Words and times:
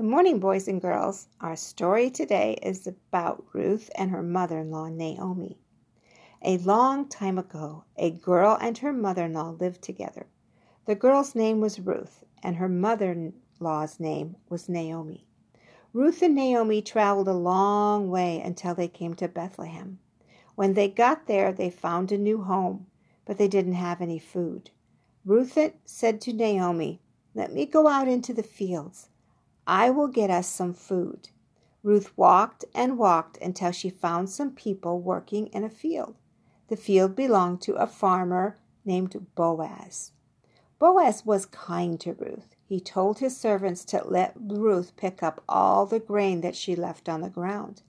Good 0.00 0.08
morning, 0.08 0.38
boys 0.38 0.66
and 0.66 0.80
girls. 0.80 1.28
Our 1.42 1.56
story 1.56 2.08
today 2.08 2.58
is 2.62 2.86
about 2.86 3.44
Ruth 3.52 3.90
and 3.96 4.10
her 4.10 4.22
mother 4.22 4.58
in 4.60 4.70
law, 4.70 4.88
Naomi. 4.88 5.58
A 6.40 6.56
long 6.56 7.06
time 7.06 7.36
ago, 7.36 7.84
a 7.98 8.10
girl 8.10 8.56
and 8.62 8.78
her 8.78 8.94
mother 8.94 9.26
in 9.26 9.34
law 9.34 9.50
lived 9.50 9.82
together. 9.82 10.24
The 10.86 10.94
girl's 10.94 11.34
name 11.34 11.60
was 11.60 11.78
Ruth, 11.78 12.24
and 12.42 12.56
her 12.56 12.66
mother 12.66 13.12
in 13.12 13.34
law's 13.58 14.00
name 14.00 14.36
was 14.48 14.70
Naomi. 14.70 15.26
Ruth 15.92 16.22
and 16.22 16.34
Naomi 16.34 16.80
traveled 16.80 17.28
a 17.28 17.34
long 17.34 18.08
way 18.08 18.40
until 18.40 18.74
they 18.74 18.88
came 18.88 19.12
to 19.16 19.28
Bethlehem. 19.28 19.98
When 20.54 20.72
they 20.72 20.88
got 20.88 21.26
there, 21.26 21.52
they 21.52 21.68
found 21.68 22.10
a 22.10 22.16
new 22.16 22.40
home, 22.40 22.86
but 23.26 23.36
they 23.36 23.48
didn't 23.48 23.74
have 23.74 24.00
any 24.00 24.18
food. 24.18 24.70
Ruth 25.26 25.58
said 25.84 26.22
to 26.22 26.32
Naomi, 26.32 27.02
Let 27.34 27.52
me 27.52 27.66
go 27.66 27.86
out 27.86 28.08
into 28.08 28.32
the 28.32 28.42
fields. 28.42 29.09
I 29.70 29.88
will 29.88 30.08
get 30.08 30.30
us 30.30 30.48
some 30.48 30.74
food. 30.74 31.28
Ruth 31.84 32.10
walked 32.18 32.64
and 32.74 32.98
walked 32.98 33.36
until 33.36 33.70
she 33.70 33.88
found 33.88 34.28
some 34.28 34.50
people 34.50 34.98
working 34.98 35.46
in 35.46 35.62
a 35.62 35.70
field. 35.70 36.16
The 36.66 36.76
field 36.76 37.14
belonged 37.14 37.62
to 37.62 37.74
a 37.76 37.86
farmer 37.86 38.58
named 38.84 39.14
Boaz. 39.36 40.10
Boaz 40.80 41.24
was 41.24 41.46
kind 41.46 42.00
to 42.00 42.14
Ruth. 42.14 42.56
He 42.64 42.80
told 42.80 43.20
his 43.20 43.36
servants 43.36 43.84
to 43.84 44.02
let 44.04 44.34
Ruth 44.36 44.96
pick 44.96 45.22
up 45.22 45.40
all 45.48 45.86
the 45.86 46.00
grain 46.00 46.40
that 46.40 46.56
she 46.56 46.74
left 46.74 47.08
on 47.08 47.20
the 47.20 47.30
ground. 47.30 47.82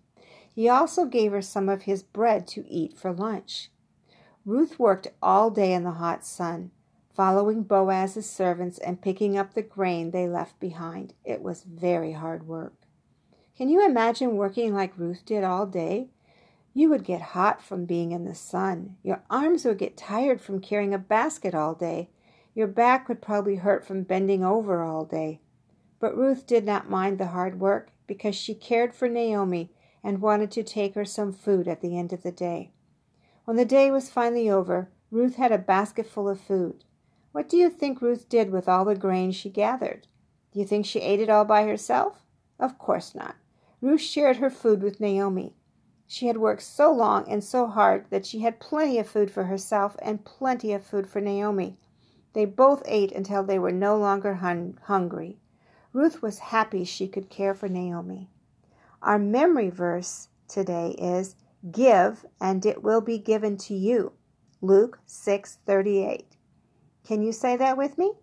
He 0.53 0.69
also 0.69 1.05
gave 1.05 1.31
her 1.31 1.41
some 1.41 1.67
of 1.67 1.83
his 1.83 2.03
bread 2.03 2.45
to 2.49 2.63
eat 2.69 2.95
for 2.95 3.11
lunch. 3.11 3.71
Ruth 4.45 4.77
worked 4.77 5.07
all 5.19 5.49
day 5.49 5.73
in 5.73 5.83
the 5.83 5.93
hot 5.93 6.27
sun 6.27 6.69
following 7.15 7.63
Boaz's 7.63 8.29
servants 8.29 8.77
and 8.77 9.01
picking 9.01 9.37
up 9.37 9.53
the 9.53 9.61
grain 9.61 10.11
they 10.11 10.27
left 10.27 10.59
behind. 10.59 11.13
It 11.23 11.41
was 11.41 11.63
very 11.63 12.13
hard 12.13 12.47
work. 12.47 12.73
Can 13.57 13.69
you 13.69 13.85
imagine 13.85 14.37
working 14.37 14.73
like 14.73 14.97
Ruth 14.97 15.23
did 15.25 15.43
all 15.43 15.65
day? 15.65 16.09
You 16.73 16.89
would 16.89 17.03
get 17.03 17.21
hot 17.21 17.61
from 17.61 17.85
being 17.85 18.11
in 18.11 18.23
the 18.23 18.33
sun. 18.33 18.95
Your 19.03 19.23
arms 19.29 19.65
would 19.65 19.77
get 19.77 19.97
tired 19.97 20.39
from 20.39 20.61
carrying 20.61 20.93
a 20.93 20.97
basket 20.97 21.53
all 21.53 21.75
day. 21.75 22.09
Your 22.55 22.67
back 22.67 23.09
would 23.09 23.21
probably 23.21 23.57
hurt 23.57 23.85
from 23.85 24.03
bending 24.03 24.43
over 24.43 24.81
all 24.83 25.05
day. 25.05 25.41
But 25.99 26.17
Ruth 26.17 26.47
did 26.47 26.65
not 26.65 26.89
mind 26.89 27.17
the 27.17 27.27
hard 27.27 27.59
work 27.59 27.91
because 28.07 28.35
she 28.35 28.55
cared 28.55 28.93
for 28.93 29.07
Naomi 29.07 29.71
and 30.03 30.21
wanted 30.21 30.49
to 30.51 30.63
take 30.63 30.95
her 30.95 31.05
some 31.05 31.33
food 31.33 31.67
at 31.67 31.81
the 31.81 31.97
end 31.97 32.13
of 32.13 32.23
the 32.23 32.31
day. 32.31 32.71
When 33.45 33.57
the 33.57 33.65
day 33.65 33.91
was 33.91 34.09
finally 34.09 34.49
over, 34.49 34.89
Ruth 35.11 35.35
had 35.35 35.51
a 35.51 35.57
basket 35.57 36.07
full 36.07 36.29
of 36.29 36.39
food. 36.39 36.85
What 37.31 37.47
do 37.47 37.57
you 37.57 37.69
think 37.69 38.01
Ruth 38.01 38.27
did 38.27 38.51
with 38.51 38.67
all 38.67 38.85
the 38.85 38.95
grain 38.95 39.31
she 39.31 39.49
gathered? 39.49 40.07
Do 40.51 40.59
you 40.59 40.65
think 40.65 40.85
she 40.85 40.99
ate 40.99 41.19
it 41.19 41.29
all 41.29 41.45
by 41.45 41.63
herself? 41.63 42.23
Of 42.59 42.77
course 42.77 43.15
not. 43.15 43.35
Ruth 43.79 44.01
shared 44.01 44.37
her 44.37 44.49
food 44.49 44.83
with 44.83 44.99
Naomi. 44.99 45.55
She 46.07 46.27
had 46.27 46.37
worked 46.37 46.63
so 46.63 46.91
long 46.91 47.27
and 47.29 47.41
so 47.41 47.67
hard 47.67 48.05
that 48.09 48.25
she 48.25 48.39
had 48.39 48.59
plenty 48.59 48.99
of 48.99 49.07
food 49.07 49.31
for 49.31 49.45
herself 49.45 49.95
and 50.01 50.25
plenty 50.25 50.73
of 50.73 50.83
food 50.83 51.07
for 51.07 51.21
Naomi. 51.21 51.77
They 52.33 52.45
both 52.45 52.83
ate 52.85 53.13
until 53.13 53.43
they 53.43 53.57
were 53.57 53.71
no 53.71 53.97
longer 53.97 54.35
hun- 54.35 54.77
hungry. 54.83 55.39
Ruth 55.93 56.21
was 56.21 56.39
happy 56.39 56.83
she 56.83 57.07
could 57.07 57.29
care 57.29 57.53
for 57.53 57.69
Naomi. 57.69 58.29
Our 59.01 59.17
memory 59.17 59.69
verse 59.69 60.27
today 60.47 60.91
is 60.99 61.35
Give 61.71 62.25
and 62.39 62.65
it 62.65 62.83
will 62.83 63.01
be 63.01 63.17
given 63.17 63.57
to 63.57 63.73
you. 63.73 64.13
Luke 64.61 64.99
6:38. 65.07 66.30
Can 67.05 67.21
you 67.21 67.31
say 67.31 67.57
that 67.57 67.77
with 67.77 67.97
me? 67.97 68.13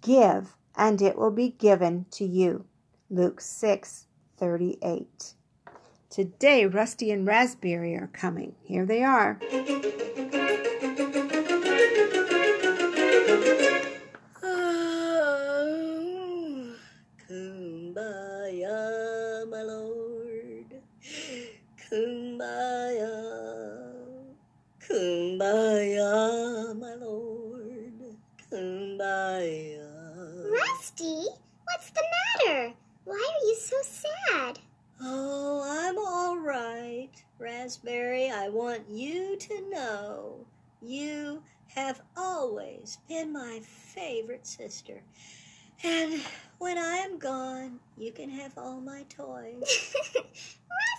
Give, 0.00 0.56
and 0.76 1.00
it 1.02 1.16
will 1.16 1.30
be 1.30 1.50
given 1.50 2.06
to 2.12 2.24
you. 2.24 2.66
Luke 3.10 3.40
6 3.40 4.06
38. 4.36 5.34
Today, 6.10 6.66
Rusty 6.66 7.10
and 7.10 7.26
Raspberry 7.26 7.94
are 7.94 8.10
coming. 8.12 8.54
Here 8.64 8.84
they 8.84 9.02
are. 9.02 9.38
Rusty, 30.52 31.26
what's 31.64 31.90
the 31.90 32.04
matter? 32.46 32.72
Why 33.04 33.14
are 33.16 33.46
you 33.46 33.56
so 33.56 33.76
sad? 33.82 34.60
Oh, 35.00 35.64
I'm 35.66 35.98
all 35.98 36.38
right, 36.38 37.10
Raspberry. 37.40 38.30
I 38.30 38.48
want 38.48 38.88
you 38.88 39.36
to 39.36 39.70
know 39.70 40.46
you 40.80 41.42
have 41.74 42.00
always 42.16 42.98
been 43.08 43.32
my 43.32 43.60
favorite 43.64 44.46
sister. 44.46 45.02
And 45.82 46.20
when 46.58 46.78
I 46.78 46.98
am 46.98 47.18
gone, 47.18 47.80
you 47.98 48.12
can 48.12 48.30
have 48.30 48.56
all 48.56 48.80
my 48.80 49.02
toys. 49.08 49.96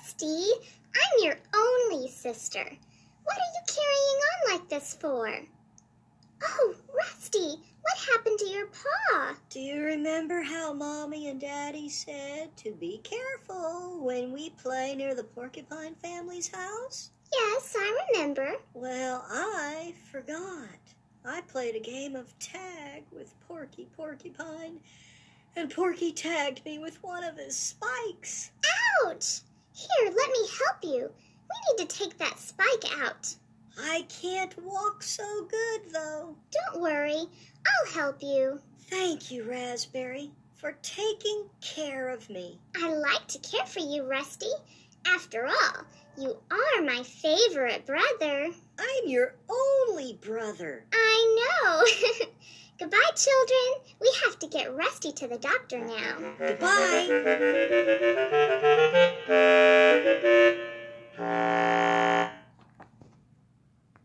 Rusty, 0.03 0.45
I'm 0.93 1.23
your 1.23 1.37
only 1.55 2.09
sister. 2.09 2.65
What 3.23 3.37
are 3.37 3.53
you 3.55 3.63
carrying 3.65 4.19
on 4.27 4.59
like 4.59 4.69
this 4.69 4.93
for? 4.99 5.33
Oh, 6.43 6.75
Rusty, 6.93 7.55
what 7.83 7.97
happened 8.11 8.39
to 8.39 8.49
your 8.49 8.67
paw? 8.67 9.35
Do 9.53 9.59
you 9.59 9.83
remember 9.83 10.41
how 10.41 10.73
Mommy 10.73 11.27
and 11.27 11.39
Daddy 11.39 11.87
said 11.87 12.57
to 12.57 12.71
be 12.71 12.99
careful 13.03 13.99
when 14.01 14.31
we 14.31 14.49
play 14.49 14.95
near 14.95 15.13
the 15.13 15.25
Porcupine 15.25 15.93
family's 16.01 16.47
house? 16.47 17.11
Yes, 17.31 17.75
I 17.77 18.05
remember. 18.11 18.55
Well, 18.73 19.23
I 19.29 19.93
forgot. 20.11 20.79
I 21.23 21.41
played 21.41 21.75
a 21.75 21.79
game 21.79 22.15
of 22.15 22.33
tag 22.39 23.03
with 23.11 23.39
Porky 23.47 23.87
Porcupine, 23.95 24.79
and 25.55 25.69
Porky 25.69 26.11
tagged 26.11 26.65
me 26.65 26.79
with 26.79 27.03
one 27.03 27.23
of 27.23 27.37
his 27.37 27.55
spikes. 27.55 28.49
Ouch! 29.05 29.41
Here, 29.75 30.11
let 30.17 30.31
me 30.31 30.47
help 30.65 30.77
you. 30.81 31.11
We 31.11 31.77
need 31.77 31.87
to 31.87 31.95
take 31.95 32.17
that 32.17 32.39
spike 32.39 32.85
out. 32.99 33.35
I 33.79 34.07
can't 34.09 34.57
walk 34.63 35.03
so 35.03 35.45
good, 35.45 35.93
though. 35.93 36.35
Don't 36.49 36.81
worry, 36.81 37.27
I'll 37.67 37.93
help 37.93 38.23
you. 38.23 38.59
Thank 38.89 39.31
you, 39.31 39.43
Raspberry, 39.43 40.31
for 40.55 40.73
taking 40.81 41.45
care 41.61 42.09
of 42.09 42.29
me. 42.29 42.59
I 42.75 42.93
like 42.93 43.27
to 43.27 43.39
care 43.39 43.65
for 43.65 43.79
you, 43.79 44.03
Rusty. 44.03 44.51
After 45.05 45.45
all, 45.45 45.85
you 46.17 46.37
are 46.51 46.81
my 46.83 47.03
favorite 47.03 47.85
brother. 47.85 48.49
I'm 48.79 49.07
your 49.07 49.35
only 49.49 50.17
brother. 50.21 50.85
I 50.93 51.35
know. 51.63 52.25
Goodbye, 52.79 52.97
children. 53.15 53.95
We 54.01 54.11
have 54.25 54.39
to 54.39 54.47
get 54.47 54.75
Rusty 54.75 55.11
to 55.13 55.27
the 55.27 55.37
doctor 55.37 55.79
now. 55.79 56.17
Goodbye. 56.37 57.62